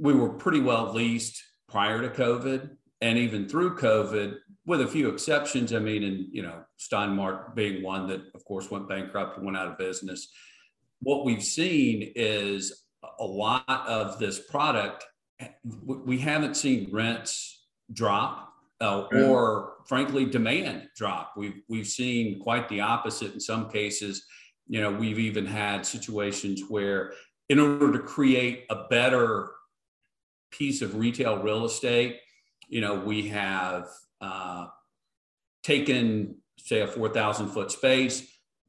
[0.00, 5.08] we were pretty well leased prior to COVID and even through COVID, with a few
[5.08, 5.72] exceptions.
[5.72, 9.46] I mean, and you know, Stein Mart being one that, of course, went bankrupt and
[9.46, 10.28] went out of business.
[11.00, 12.84] What we've seen is
[13.18, 15.04] a lot of this product.
[15.72, 21.32] We haven't seen rents drop uh, or, frankly, demand drop.
[21.36, 24.24] We've we've seen quite the opposite in some cases
[24.70, 27.12] you know, we've even had situations where,
[27.48, 29.50] in order to create a better
[30.52, 32.20] piece of retail real estate,
[32.68, 33.88] you know, we have
[34.20, 34.68] uh,
[35.64, 38.24] taken, say, a 4,000 foot space,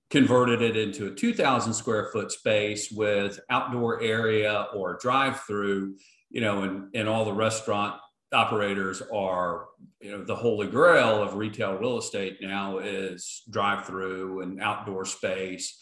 [0.10, 5.98] converted it into a 2,000 square foot space with outdoor area or drive through,
[6.32, 8.02] you know, and, and all the restaurant
[8.34, 9.68] operators are
[10.00, 15.06] you know the holy grail of retail real estate now is drive through and outdoor
[15.06, 15.78] space.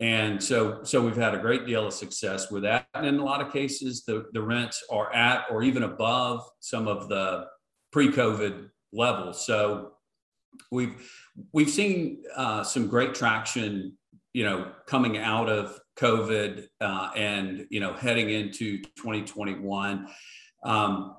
[0.00, 2.86] And so so we've had a great deal of success with that.
[2.94, 6.88] And in a lot of cases the the rents are at or even above some
[6.88, 7.46] of the
[7.92, 9.46] pre-covid levels.
[9.46, 9.92] So
[10.70, 11.10] we've
[11.52, 13.96] we've seen uh, some great traction
[14.32, 20.08] you know coming out of covid uh, and you know heading into 2021
[20.64, 21.16] um,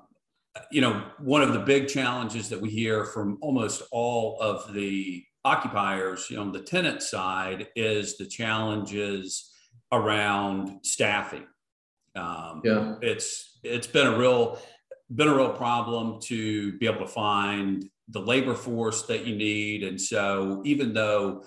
[0.70, 5.24] you know, one of the big challenges that we hear from almost all of the
[5.44, 9.52] occupiers, you know, on the tenant side is the challenges
[9.92, 11.46] around staffing.
[12.14, 12.96] Um, yeah.
[13.02, 14.58] It's it's been a real
[15.14, 19.82] been a real problem to be able to find the labor force that you need,
[19.82, 21.44] and so even though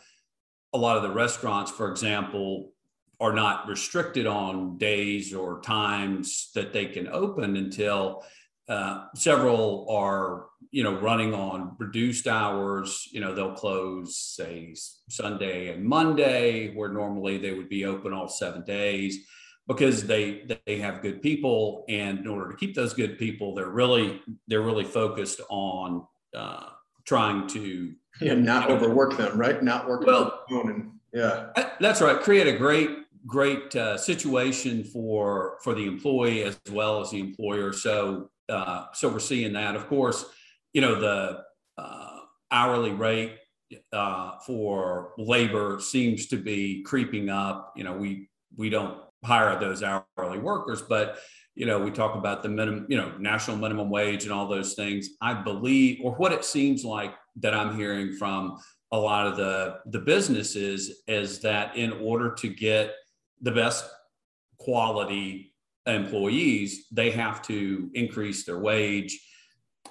[0.74, 2.72] a lot of the restaurants, for example,
[3.20, 8.24] are not restricted on days or times that they can open until
[8.70, 13.10] uh, several are, you know, running on reduced hours.
[13.12, 14.76] You know, they'll close say
[15.10, 19.18] Sunday and Monday, where normally they would be open all seven days,
[19.68, 23.70] because they they have good people, and in order to keep those good people, they're
[23.70, 26.06] really they're really focused on
[26.36, 26.66] uh,
[27.06, 29.64] trying to yeah not overwork them, right?
[29.64, 30.44] Not work well.
[30.50, 31.48] And, yeah,
[31.80, 32.20] that's right.
[32.20, 32.90] Create a great
[33.26, 37.74] great uh, situation for for the employee as well as the employer.
[37.74, 39.76] So uh, so we're seeing that.
[39.76, 40.26] Of course,
[40.74, 41.44] you know the
[41.78, 42.20] uh,
[42.52, 43.38] hourly rate
[43.94, 47.74] uh, for labor seems to be creeping up.
[47.76, 51.20] You know, we we don't hire those hourly workers, but
[51.56, 54.76] you know, we talk about the minimum, you know, national minimum wage and all those
[54.76, 55.10] things.
[55.22, 58.58] I believe, or what it seems like that I'm hearing from
[58.92, 62.94] a lot of the the businesses is that in order to get
[63.42, 63.86] the best
[64.58, 65.54] quality
[65.86, 69.20] employees, they have to increase their wage.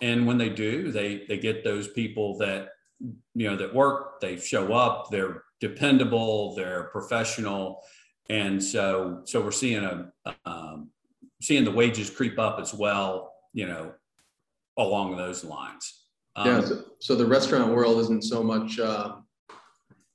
[0.00, 2.68] And when they do, they they get those people that
[3.00, 7.82] you know that work, they show up, they're dependable, they're professional,
[8.28, 10.12] and so so we're seeing a
[10.44, 10.90] um,
[11.40, 13.32] seeing the wages creep up as well.
[13.52, 13.92] You know,
[14.76, 16.04] along those lines.
[16.36, 16.60] Um, yeah.
[16.60, 18.78] So, so, the restaurant world isn't so much.
[18.78, 19.16] Uh,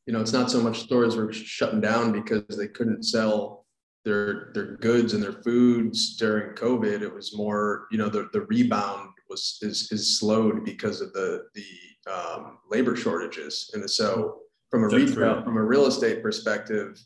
[0.06, 3.63] you know, it's not so much stores were shutting down because they couldn't sell
[4.06, 7.02] their their goods and their foods during COVID.
[7.02, 11.46] It was more, you know, the, the rebound was is is slowed because of the
[11.56, 13.70] the um, labor shortages.
[13.74, 14.40] And so
[14.70, 15.44] from a retail, true.
[15.44, 17.00] from a real estate perspective,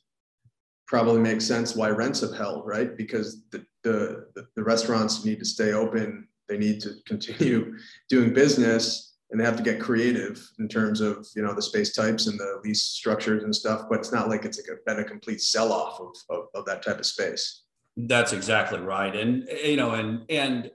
[0.88, 2.96] probably makes sense why rents have held, right?
[2.98, 6.28] Because the, the- the restaurants need to stay open.
[6.50, 7.76] They need to continue
[8.10, 11.94] doing business and they have to get creative in terms of, you know, the space
[11.94, 13.88] types and the lease structures and stuff.
[13.90, 16.66] But it's not like it's like a, been a complete sell off of, of, of
[16.66, 17.64] that type of space.
[17.98, 19.14] That's exactly right.
[19.14, 20.72] And, you know, and, and,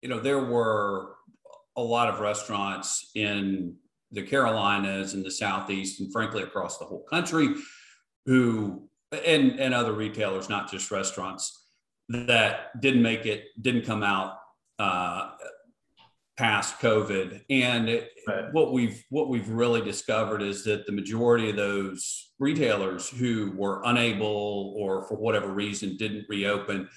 [0.00, 1.16] you know, there were
[1.76, 3.76] a lot of restaurants in
[4.10, 7.48] the Carolinas and the Southeast and frankly across the whole country
[8.26, 8.88] who,
[9.26, 11.66] and, and other retailers, not just restaurants
[12.08, 14.38] that didn't make it, didn't come out,
[14.78, 15.30] uh,
[16.42, 17.44] past COVID.
[17.50, 18.52] And Right.
[18.52, 23.80] what we've what we've really discovered is that the majority of those retailers who were
[23.84, 26.88] unable or for whatever reason didn't reopen,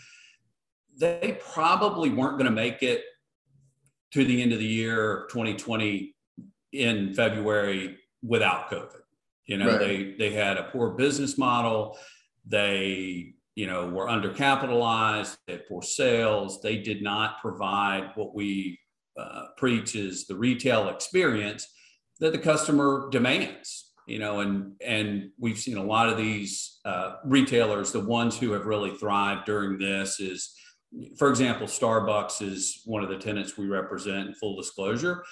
[0.98, 3.04] they probably weren't going to make it
[4.14, 6.16] to the end of the year 2020
[6.72, 9.02] in February without COVID.
[9.46, 9.80] You know, Right.
[9.80, 12.00] they they had a poor business model.
[12.48, 15.38] They you know were undercapitalized.
[15.46, 16.62] They had poor sales.
[16.64, 18.80] They did not provide what we
[19.17, 21.67] uh, preach is the retail experience
[22.19, 27.15] that the customer demands you know and and we've seen a lot of these uh,
[27.25, 30.54] retailers the ones who have really thrived during this is
[31.17, 35.23] for example starbucks is one of the tenants we represent in full disclosure.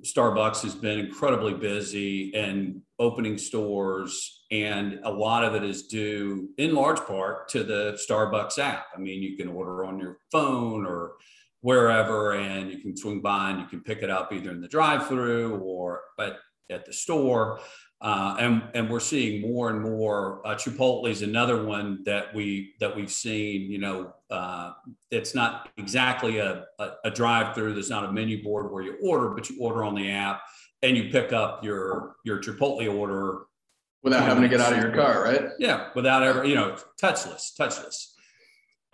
[0.00, 6.48] Starbucks has been incredibly busy and opening stores and a lot of it is due
[6.56, 8.86] in large part to the starbucks app.
[8.96, 11.12] I mean you can order on your phone or
[11.64, 14.68] wherever and you can swing by and you can pick it up either in the
[14.68, 16.36] drive through or at,
[16.68, 17.58] at the store
[18.02, 22.74] uh, and and we're seeing more and more uh, chipotle is another one that we
[22.80, 24.72] that we've seen you know uh,
[25.10, 28.98] it's not exactly a, a, a drive through there's not a menu board where you
[29.02, 30.42] order but you order on the app
[30.82, 33.46] and you pick up your your chipotle order
[34.02, 35.48] Without having to get out of your car, right?
[35.58, 38.13] yeah, without ever, you know, touchless, touchless.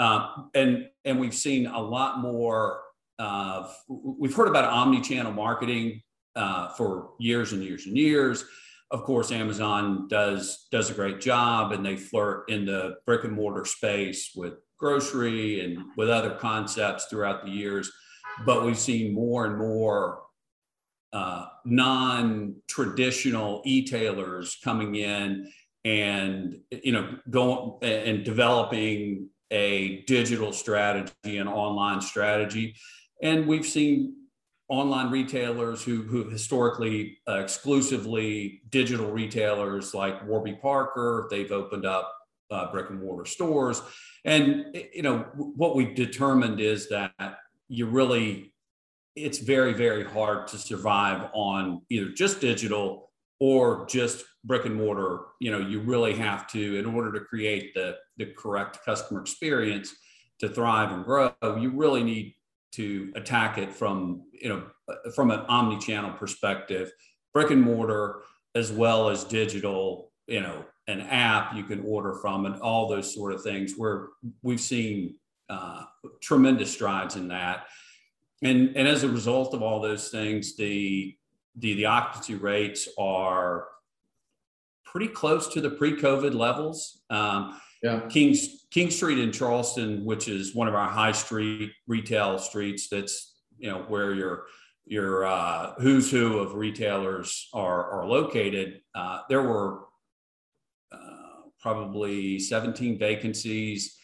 [0.00, 2.80] Um, and and we've seen a lot more.
[3.18, 6.00] Uh, we've heard about omni-channel marketing
[6.34, 8.46] uh, for years and years and years.
[8.90, 13.34] Of course, Amazon does does a great job, and they flirt in the brick and
[13.34, 17.92] mortar space with grocery and with other concepts throughout the years.
[18.46, 20.22] But we've seen more and more
[21.12, 25.52] uh, non-traditional e-tailers coming in
[25.84, 32.76] and you know going and developing a digital strategy and online strategy.
[33.22, 34.16] And we've seen
[34.70, 42.14] online retailers who who historically uh, exclusively digital retailers like warby parker they've opened up
[42.50, 43.82] uh, brick and mortar stores.
[44.24, 47.12] And you know what we've determined is that
[47.68, 48.54] you really
[49.16, 53.10] it's very very hard to survive on either just digital
[53.40, 55.20] or just brick and mortar.
[55.40, 59.94] You know you really have to in order to create the the correct customer experience
[60.38, 62.34] to thrive and grow you really need
[62.72, 64.62] to attack it from you know
[65.14, 66.92] from an omni-channel perspective.
[67.32, 68.22] Brick and mortar
[68.54, 73.12] as well as digital you know an app you can order from and all those
[73.14, 74.08] sort of things where
[74.42, 75.14] we've seen
[75.48, 75.84] uh,
[76.20, 77.66] tremendous strides in that.
[78.42, 81.16] And and as a result of all those things the
[81.56, 83.66] the the occupancy rates are
[84.84, 87.02] pretty close to the pre-covid levels.
[87.10, 88.00] Um, Yeah.
[88.08, 92.88] King's King Street in Charleston, which is one of our high street retail streets.
[92.88, 94.44] That's you know where your
[94.86, 98.82] your uh, who's who of retailers are are located.
[98.94, 99.84] Uh, there were
[100.92, 103.96] uh, probably 17 vacancies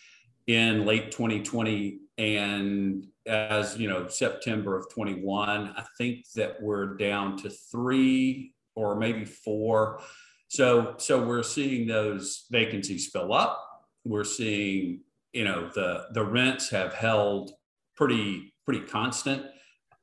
[0.46, 7.36] in late 2020, and as you know September of 21, I think that we're down
[7.38, 10.00] to three or maybe four.
[10.48, 13.65] So so we're seeing those vacancies fill up
[14.06, 15.00] we're seeing
[15.32, 17.52] you know the the rents have held
[17.94, 19.42] pretty pretty constant.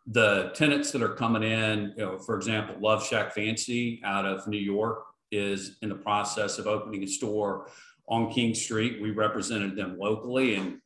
[0.07, 4.47] The tenants that are coming in you know for example love shack fancy out of
[4.47, 7.69] new york is in the process of opening a store
[8.07, 9.01] on king street.
[9.01, 10.79] We represented them locally and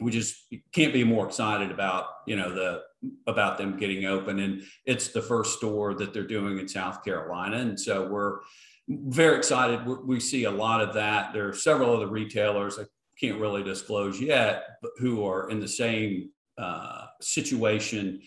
[0.00, 2.82] we just can't be more excited about you know the
[3.26, 4.40] about them getting open.
[4.40, 7.58] And it's the first store that they're doing in south carolina.
[7.58, 8.40] And so we're
[8.88, 9.86] very excited.
[9.86, 11.32] We, see a lot of that.
[11.32, 12.84] There are several other retailers I
[13.20, 18.22] can't really disclose yet, but who are in the same uh, situation,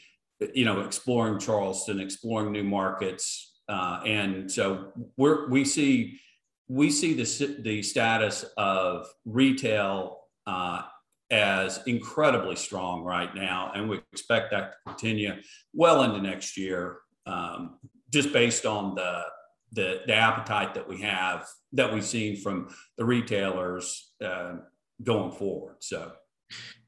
[0.53, 6.19] you know, exploring Charleston, exploring new markets, uh, and so we're we see
[6.67, 10.83] we see the the status of retail uh,
[11.31, 15.33] as incredibly strong right now, and we expect that to continue
[15.73, 16.99] well into next year.
[17.25, 17.77] Um,
[18.11, 19.21] just based on the,
[19.71, 24.55] the, the appetite that we have that we've seen from the retailers uh,
[25.03, 25.77] going forward.
[25.79, 26.11] So,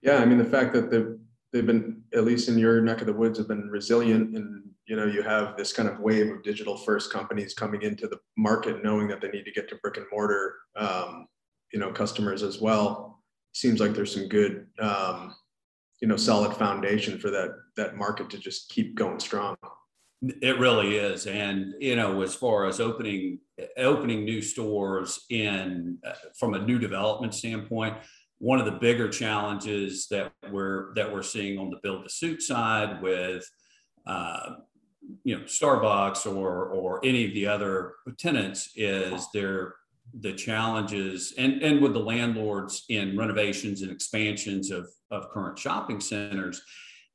[0.01, 1.15] yeah, I mean the fact that they've
[1.53, 4.95] they've been at least in your neck of the woods have been resilient and you
[4.95, 8.83] know you have this kind of wave of digital first companies coming into the market
[8.83, 11.27] knowing that they need to get to brick and mortar um,
[11.71, 13.23] you know customers as well
[13.53, 15.33] seems like there's some good um,
[16.01, 19.55] you know solid foundation for that that market to just keep going strong
[20.41, 21.27] it really is.
[21.27, 23.39] And you know as far as opening
[23.77, 27.95] opening new stores in uh, from a new development standpoint
[28.43, 32.41] one of the bigger challenges that we're that we're seeing on the build to suit
[32.41, 33.49] side with
[34.05, 34.55] uh,
[35.23, 39.75] you know starbucks or or any of the other tenants is their
[40.19, 46.01] the challenges and and with the landlords in renovations and expansions of of current shopping
[46.01, 46.61] centers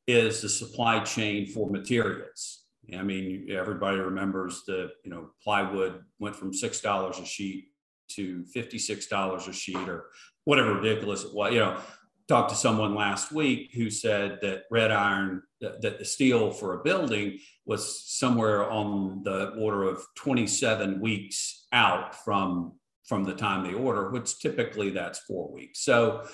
[0.06, 2.64] is the supply chain for materials
[2.96, 7.68] i mean everybody remembers the you know plywood went from six dollars a sheet
[8.08, 10.06] to $56 a sheet or
[10.44, 11.52] whatever ridiculous it was.
[11.52, 11.80] You know
[12.28, 16.82] talked to someone last week who said that red iron that the steel for a
[16.82, 22.74] building was somewhere on the order of 27 weeks out from
[23.06, 25.80] from the time they order which typically that's four weeks.
[25.80, 26.28] So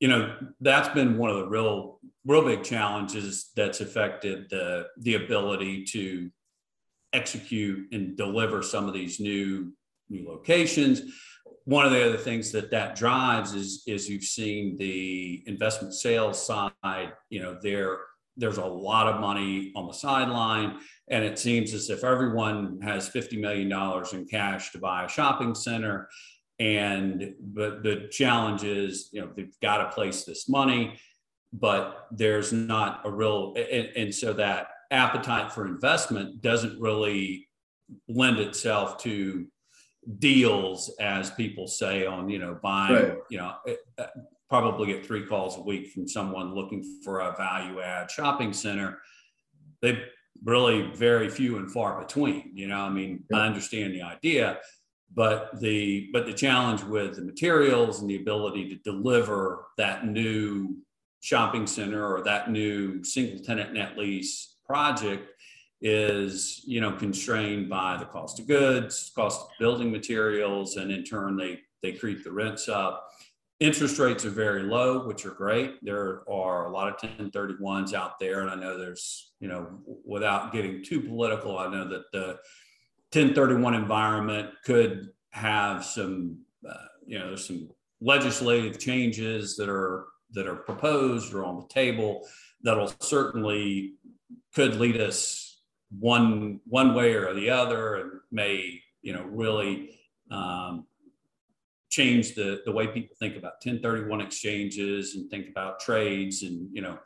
[0.00, 5.14] you know that's been one of the real real big challenges that's affected the the
[5.14, 6.30] ability to
[7.12, 9.72] execute and deliver some of these new
[10.08, 11.02] new locations.
[11.64, 16.44] One of the other things that that drives is is you've seen the investment sales
[16.44, 17.98] side you know there
[18.38, 20.78] there's a lot of money on the sideline
[21.08, 23.70] and it seems as if everyone has $50 million
[24.12, 26.08] in cash to buy a shopping center
[26.58, 30.98] and but the challenge is you know they've got to place this money
[31.52, 37.48] but there's not a real and, and so that appetite for investment doesn't really
[38.08, 39.46] lend itself to
[40.18, 42.94] deals, as people say, on you know buying.
[42.94, 43.18] Right.
[43.30, 43.54] You know,
[43.98, 44.06] uh,
[44.48, 48.98] probably get three calls a week from someone looking for a value add shopping center.
[49.82, 50.02] They
[50.44, 52.52] really very few and far between.
[52.54, 53.38] You know, I mean, yeah.
[53.38, 54.58] I understand the idea,
[55.14, 60.76] but the but the challenge with the materials and the ability to deliver that new
[61.20, 65.28] shopping center or that new single tenant net lease project
[65.80, 71.04] is you know constrained by the cost of goods cost of building materials and in
[71.04, 73.08] turn they they creep the rents up.
[73.60, 75.84] Interest rates are very low which are great.
[75.84, 80.52] There are a lot of 1031s out there and i know there's you know without
[80.52, 82.38] getting too political i know that the
[83.12, 86.38] 1031 environment could have some
[86.68, 86.74] uh,
[87.06, 87.68] you know some
[88.00, 92.26] legislative changes that are that are proposed or on the table
[92.62, 93.94] that'll certainly
[94.54, 95.62] could lead us
[95.98, 99.98] one one way or the other and may you know really
[100.30, 100.86] um,
[101.88, 106.82] change the the way people think about 1031 exchanges and think about trades and you
[106.82, 106.98] know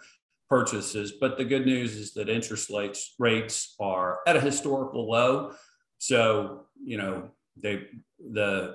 [0.49, 1.13] purchases.
[1.21, 5.55] But the good news is that interest rates rates are at a historical low
[6.03, 7.85] so you know they
[8.33, 8.75] the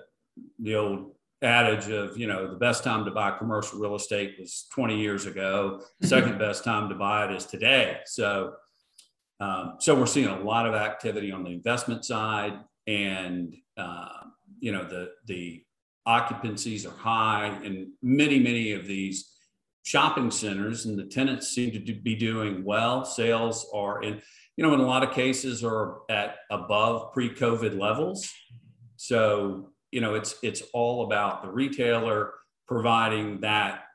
[0.59, 1.11] the old
[1.41, 5.25] adage of you know the best time to buy commercial real estate was 20 years
[5.25, 5.81] ago.
[6.03, 7.97] Second best time to buy it is today.
[8.05, 8.53] So
[9.41, 14.23] um, so we're seeing a lot of activity on the investment side, and uh,
[14.61, 15.65] you know the the
[16.07, 19.36] occupancies are high, and many many of these
[19.87, 23.05] shopping centers and the tenants seem to be doing well.
[23.05, 24.21] Sales are in
[24.57, 28.29] you know in a lot of cases are at above pre-COVID levels.
[28.97, 32.33] So you know it's it's all about the retailer
[32.67, 33.85] providing that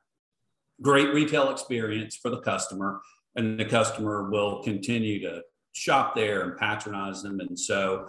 [0.80, 3.03] great retail experience for the customer
[3.36, 7.38] and the customer will continue to shop there and patronize them.
[7.40, 8.09] And so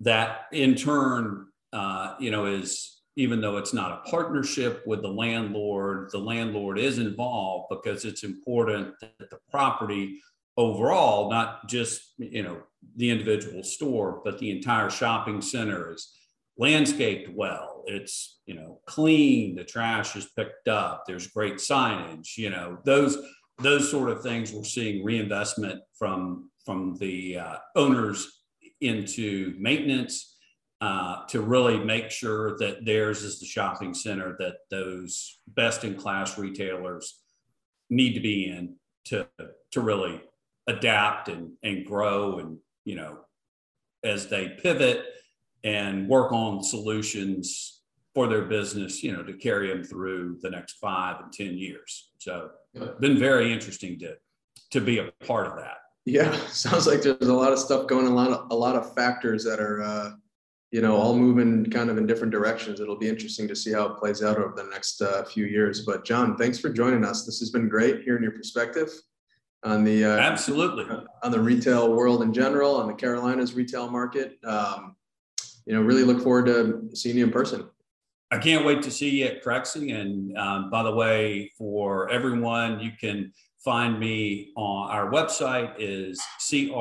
[0.00, 5.08] that in turn, uh, you know, is even though it's not a partnership with the
[5.08, 10.20] landlord, the landlord is involved because it's important that the property
[10.56, 12.58] overall, not just, you know,
[12.96, 16.12] the individual store, but the entire shopping center is
[16.56, 17.84] landscaped well.
[17.86, 23.18] It's, you know, clean, the trash is picked up, there's great signage, you know, those
[23.58, 28.40] those sort of things we're seeing reinvestment from from the uh, owners
[28.80, 30.31] into maintenance
[30.82, 35.94] uh, to really make sure that theirs is the shopping center that those best in
[35.94, 37.20] class retailers
[37.88, 38.74] need to be in
[39.04, 39.26] to
[39.70, 40.20] to really
[40.66, 43.18] adapt and and grow and you know
[44.04, 45.04] as they pivot
[45.64, 47.80] and work on solutions
[48.14, 52.10] for their business you know to carry them through the next five and ten years
[52.18, 52.50] so
[53.00, 54.16] been very interesting to
[54.72, 55.76] to be a part of that.
[56.04, 58.92] Yeah, sounds like there's a lot of stuff going, a lot of a lot of
[58.94, 60.10] factors that are, uh,
[60.72, 62.80] you know, all moving kind of in different directions.
[62.80, 65.82] It'll be interesting to see how it plays out over the next uh, few years.
[65.84, 67.26] But John, thanks for joining us.
[67.26, 68.88] This has been great hearing your perspective
[69.64, 70.86] on the uh, absolutely
[71.22, 74.38] on the retail world in general, on the Carolinas retail market.
[74.44, 74.96] Um,
[75.66, 77.68] you know, really look forward to seeing you in person.
[78.30, 79.94] I can't wait to see you at Crexi.
[79.94, 83.30] And um, by the way, for everyone, you can
[83.62, 86.18] find me on our website is
[86.48, 86.80] cre.expert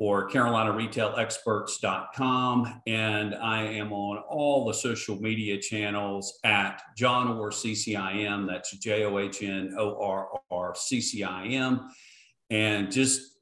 [0.00, 2.82] or carolinaretailexperts.com.
[2.86, 8.46] And I am on all the social media channels at John Orr CCIM.
[8.48, 11.90] That's J O H N O R R C C I M.
[12.48, 13.36] And just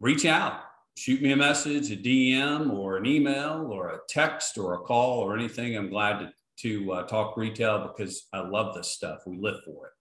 [0.00, 0.60] reach out,
[0.98, 5.20] shoot me a message, a DM or an email or a text or a call
[5.20, 5.78] or anything.
[5.78, 9.20] I'm glad to, to uh, talk retail because I love this stuff.
[9.26, 9.92] We live for it.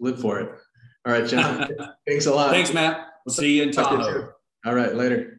[0.00, 0.50] Live for it.
[1.06, 1.68] All right, John.
[2.06, 2.50] thanks a lot.
[2.50, 3.06] Thanks, Matt.
[3.24, 4.32] We'll see you in Tahoe.
[4.64, 5.35] All right, later.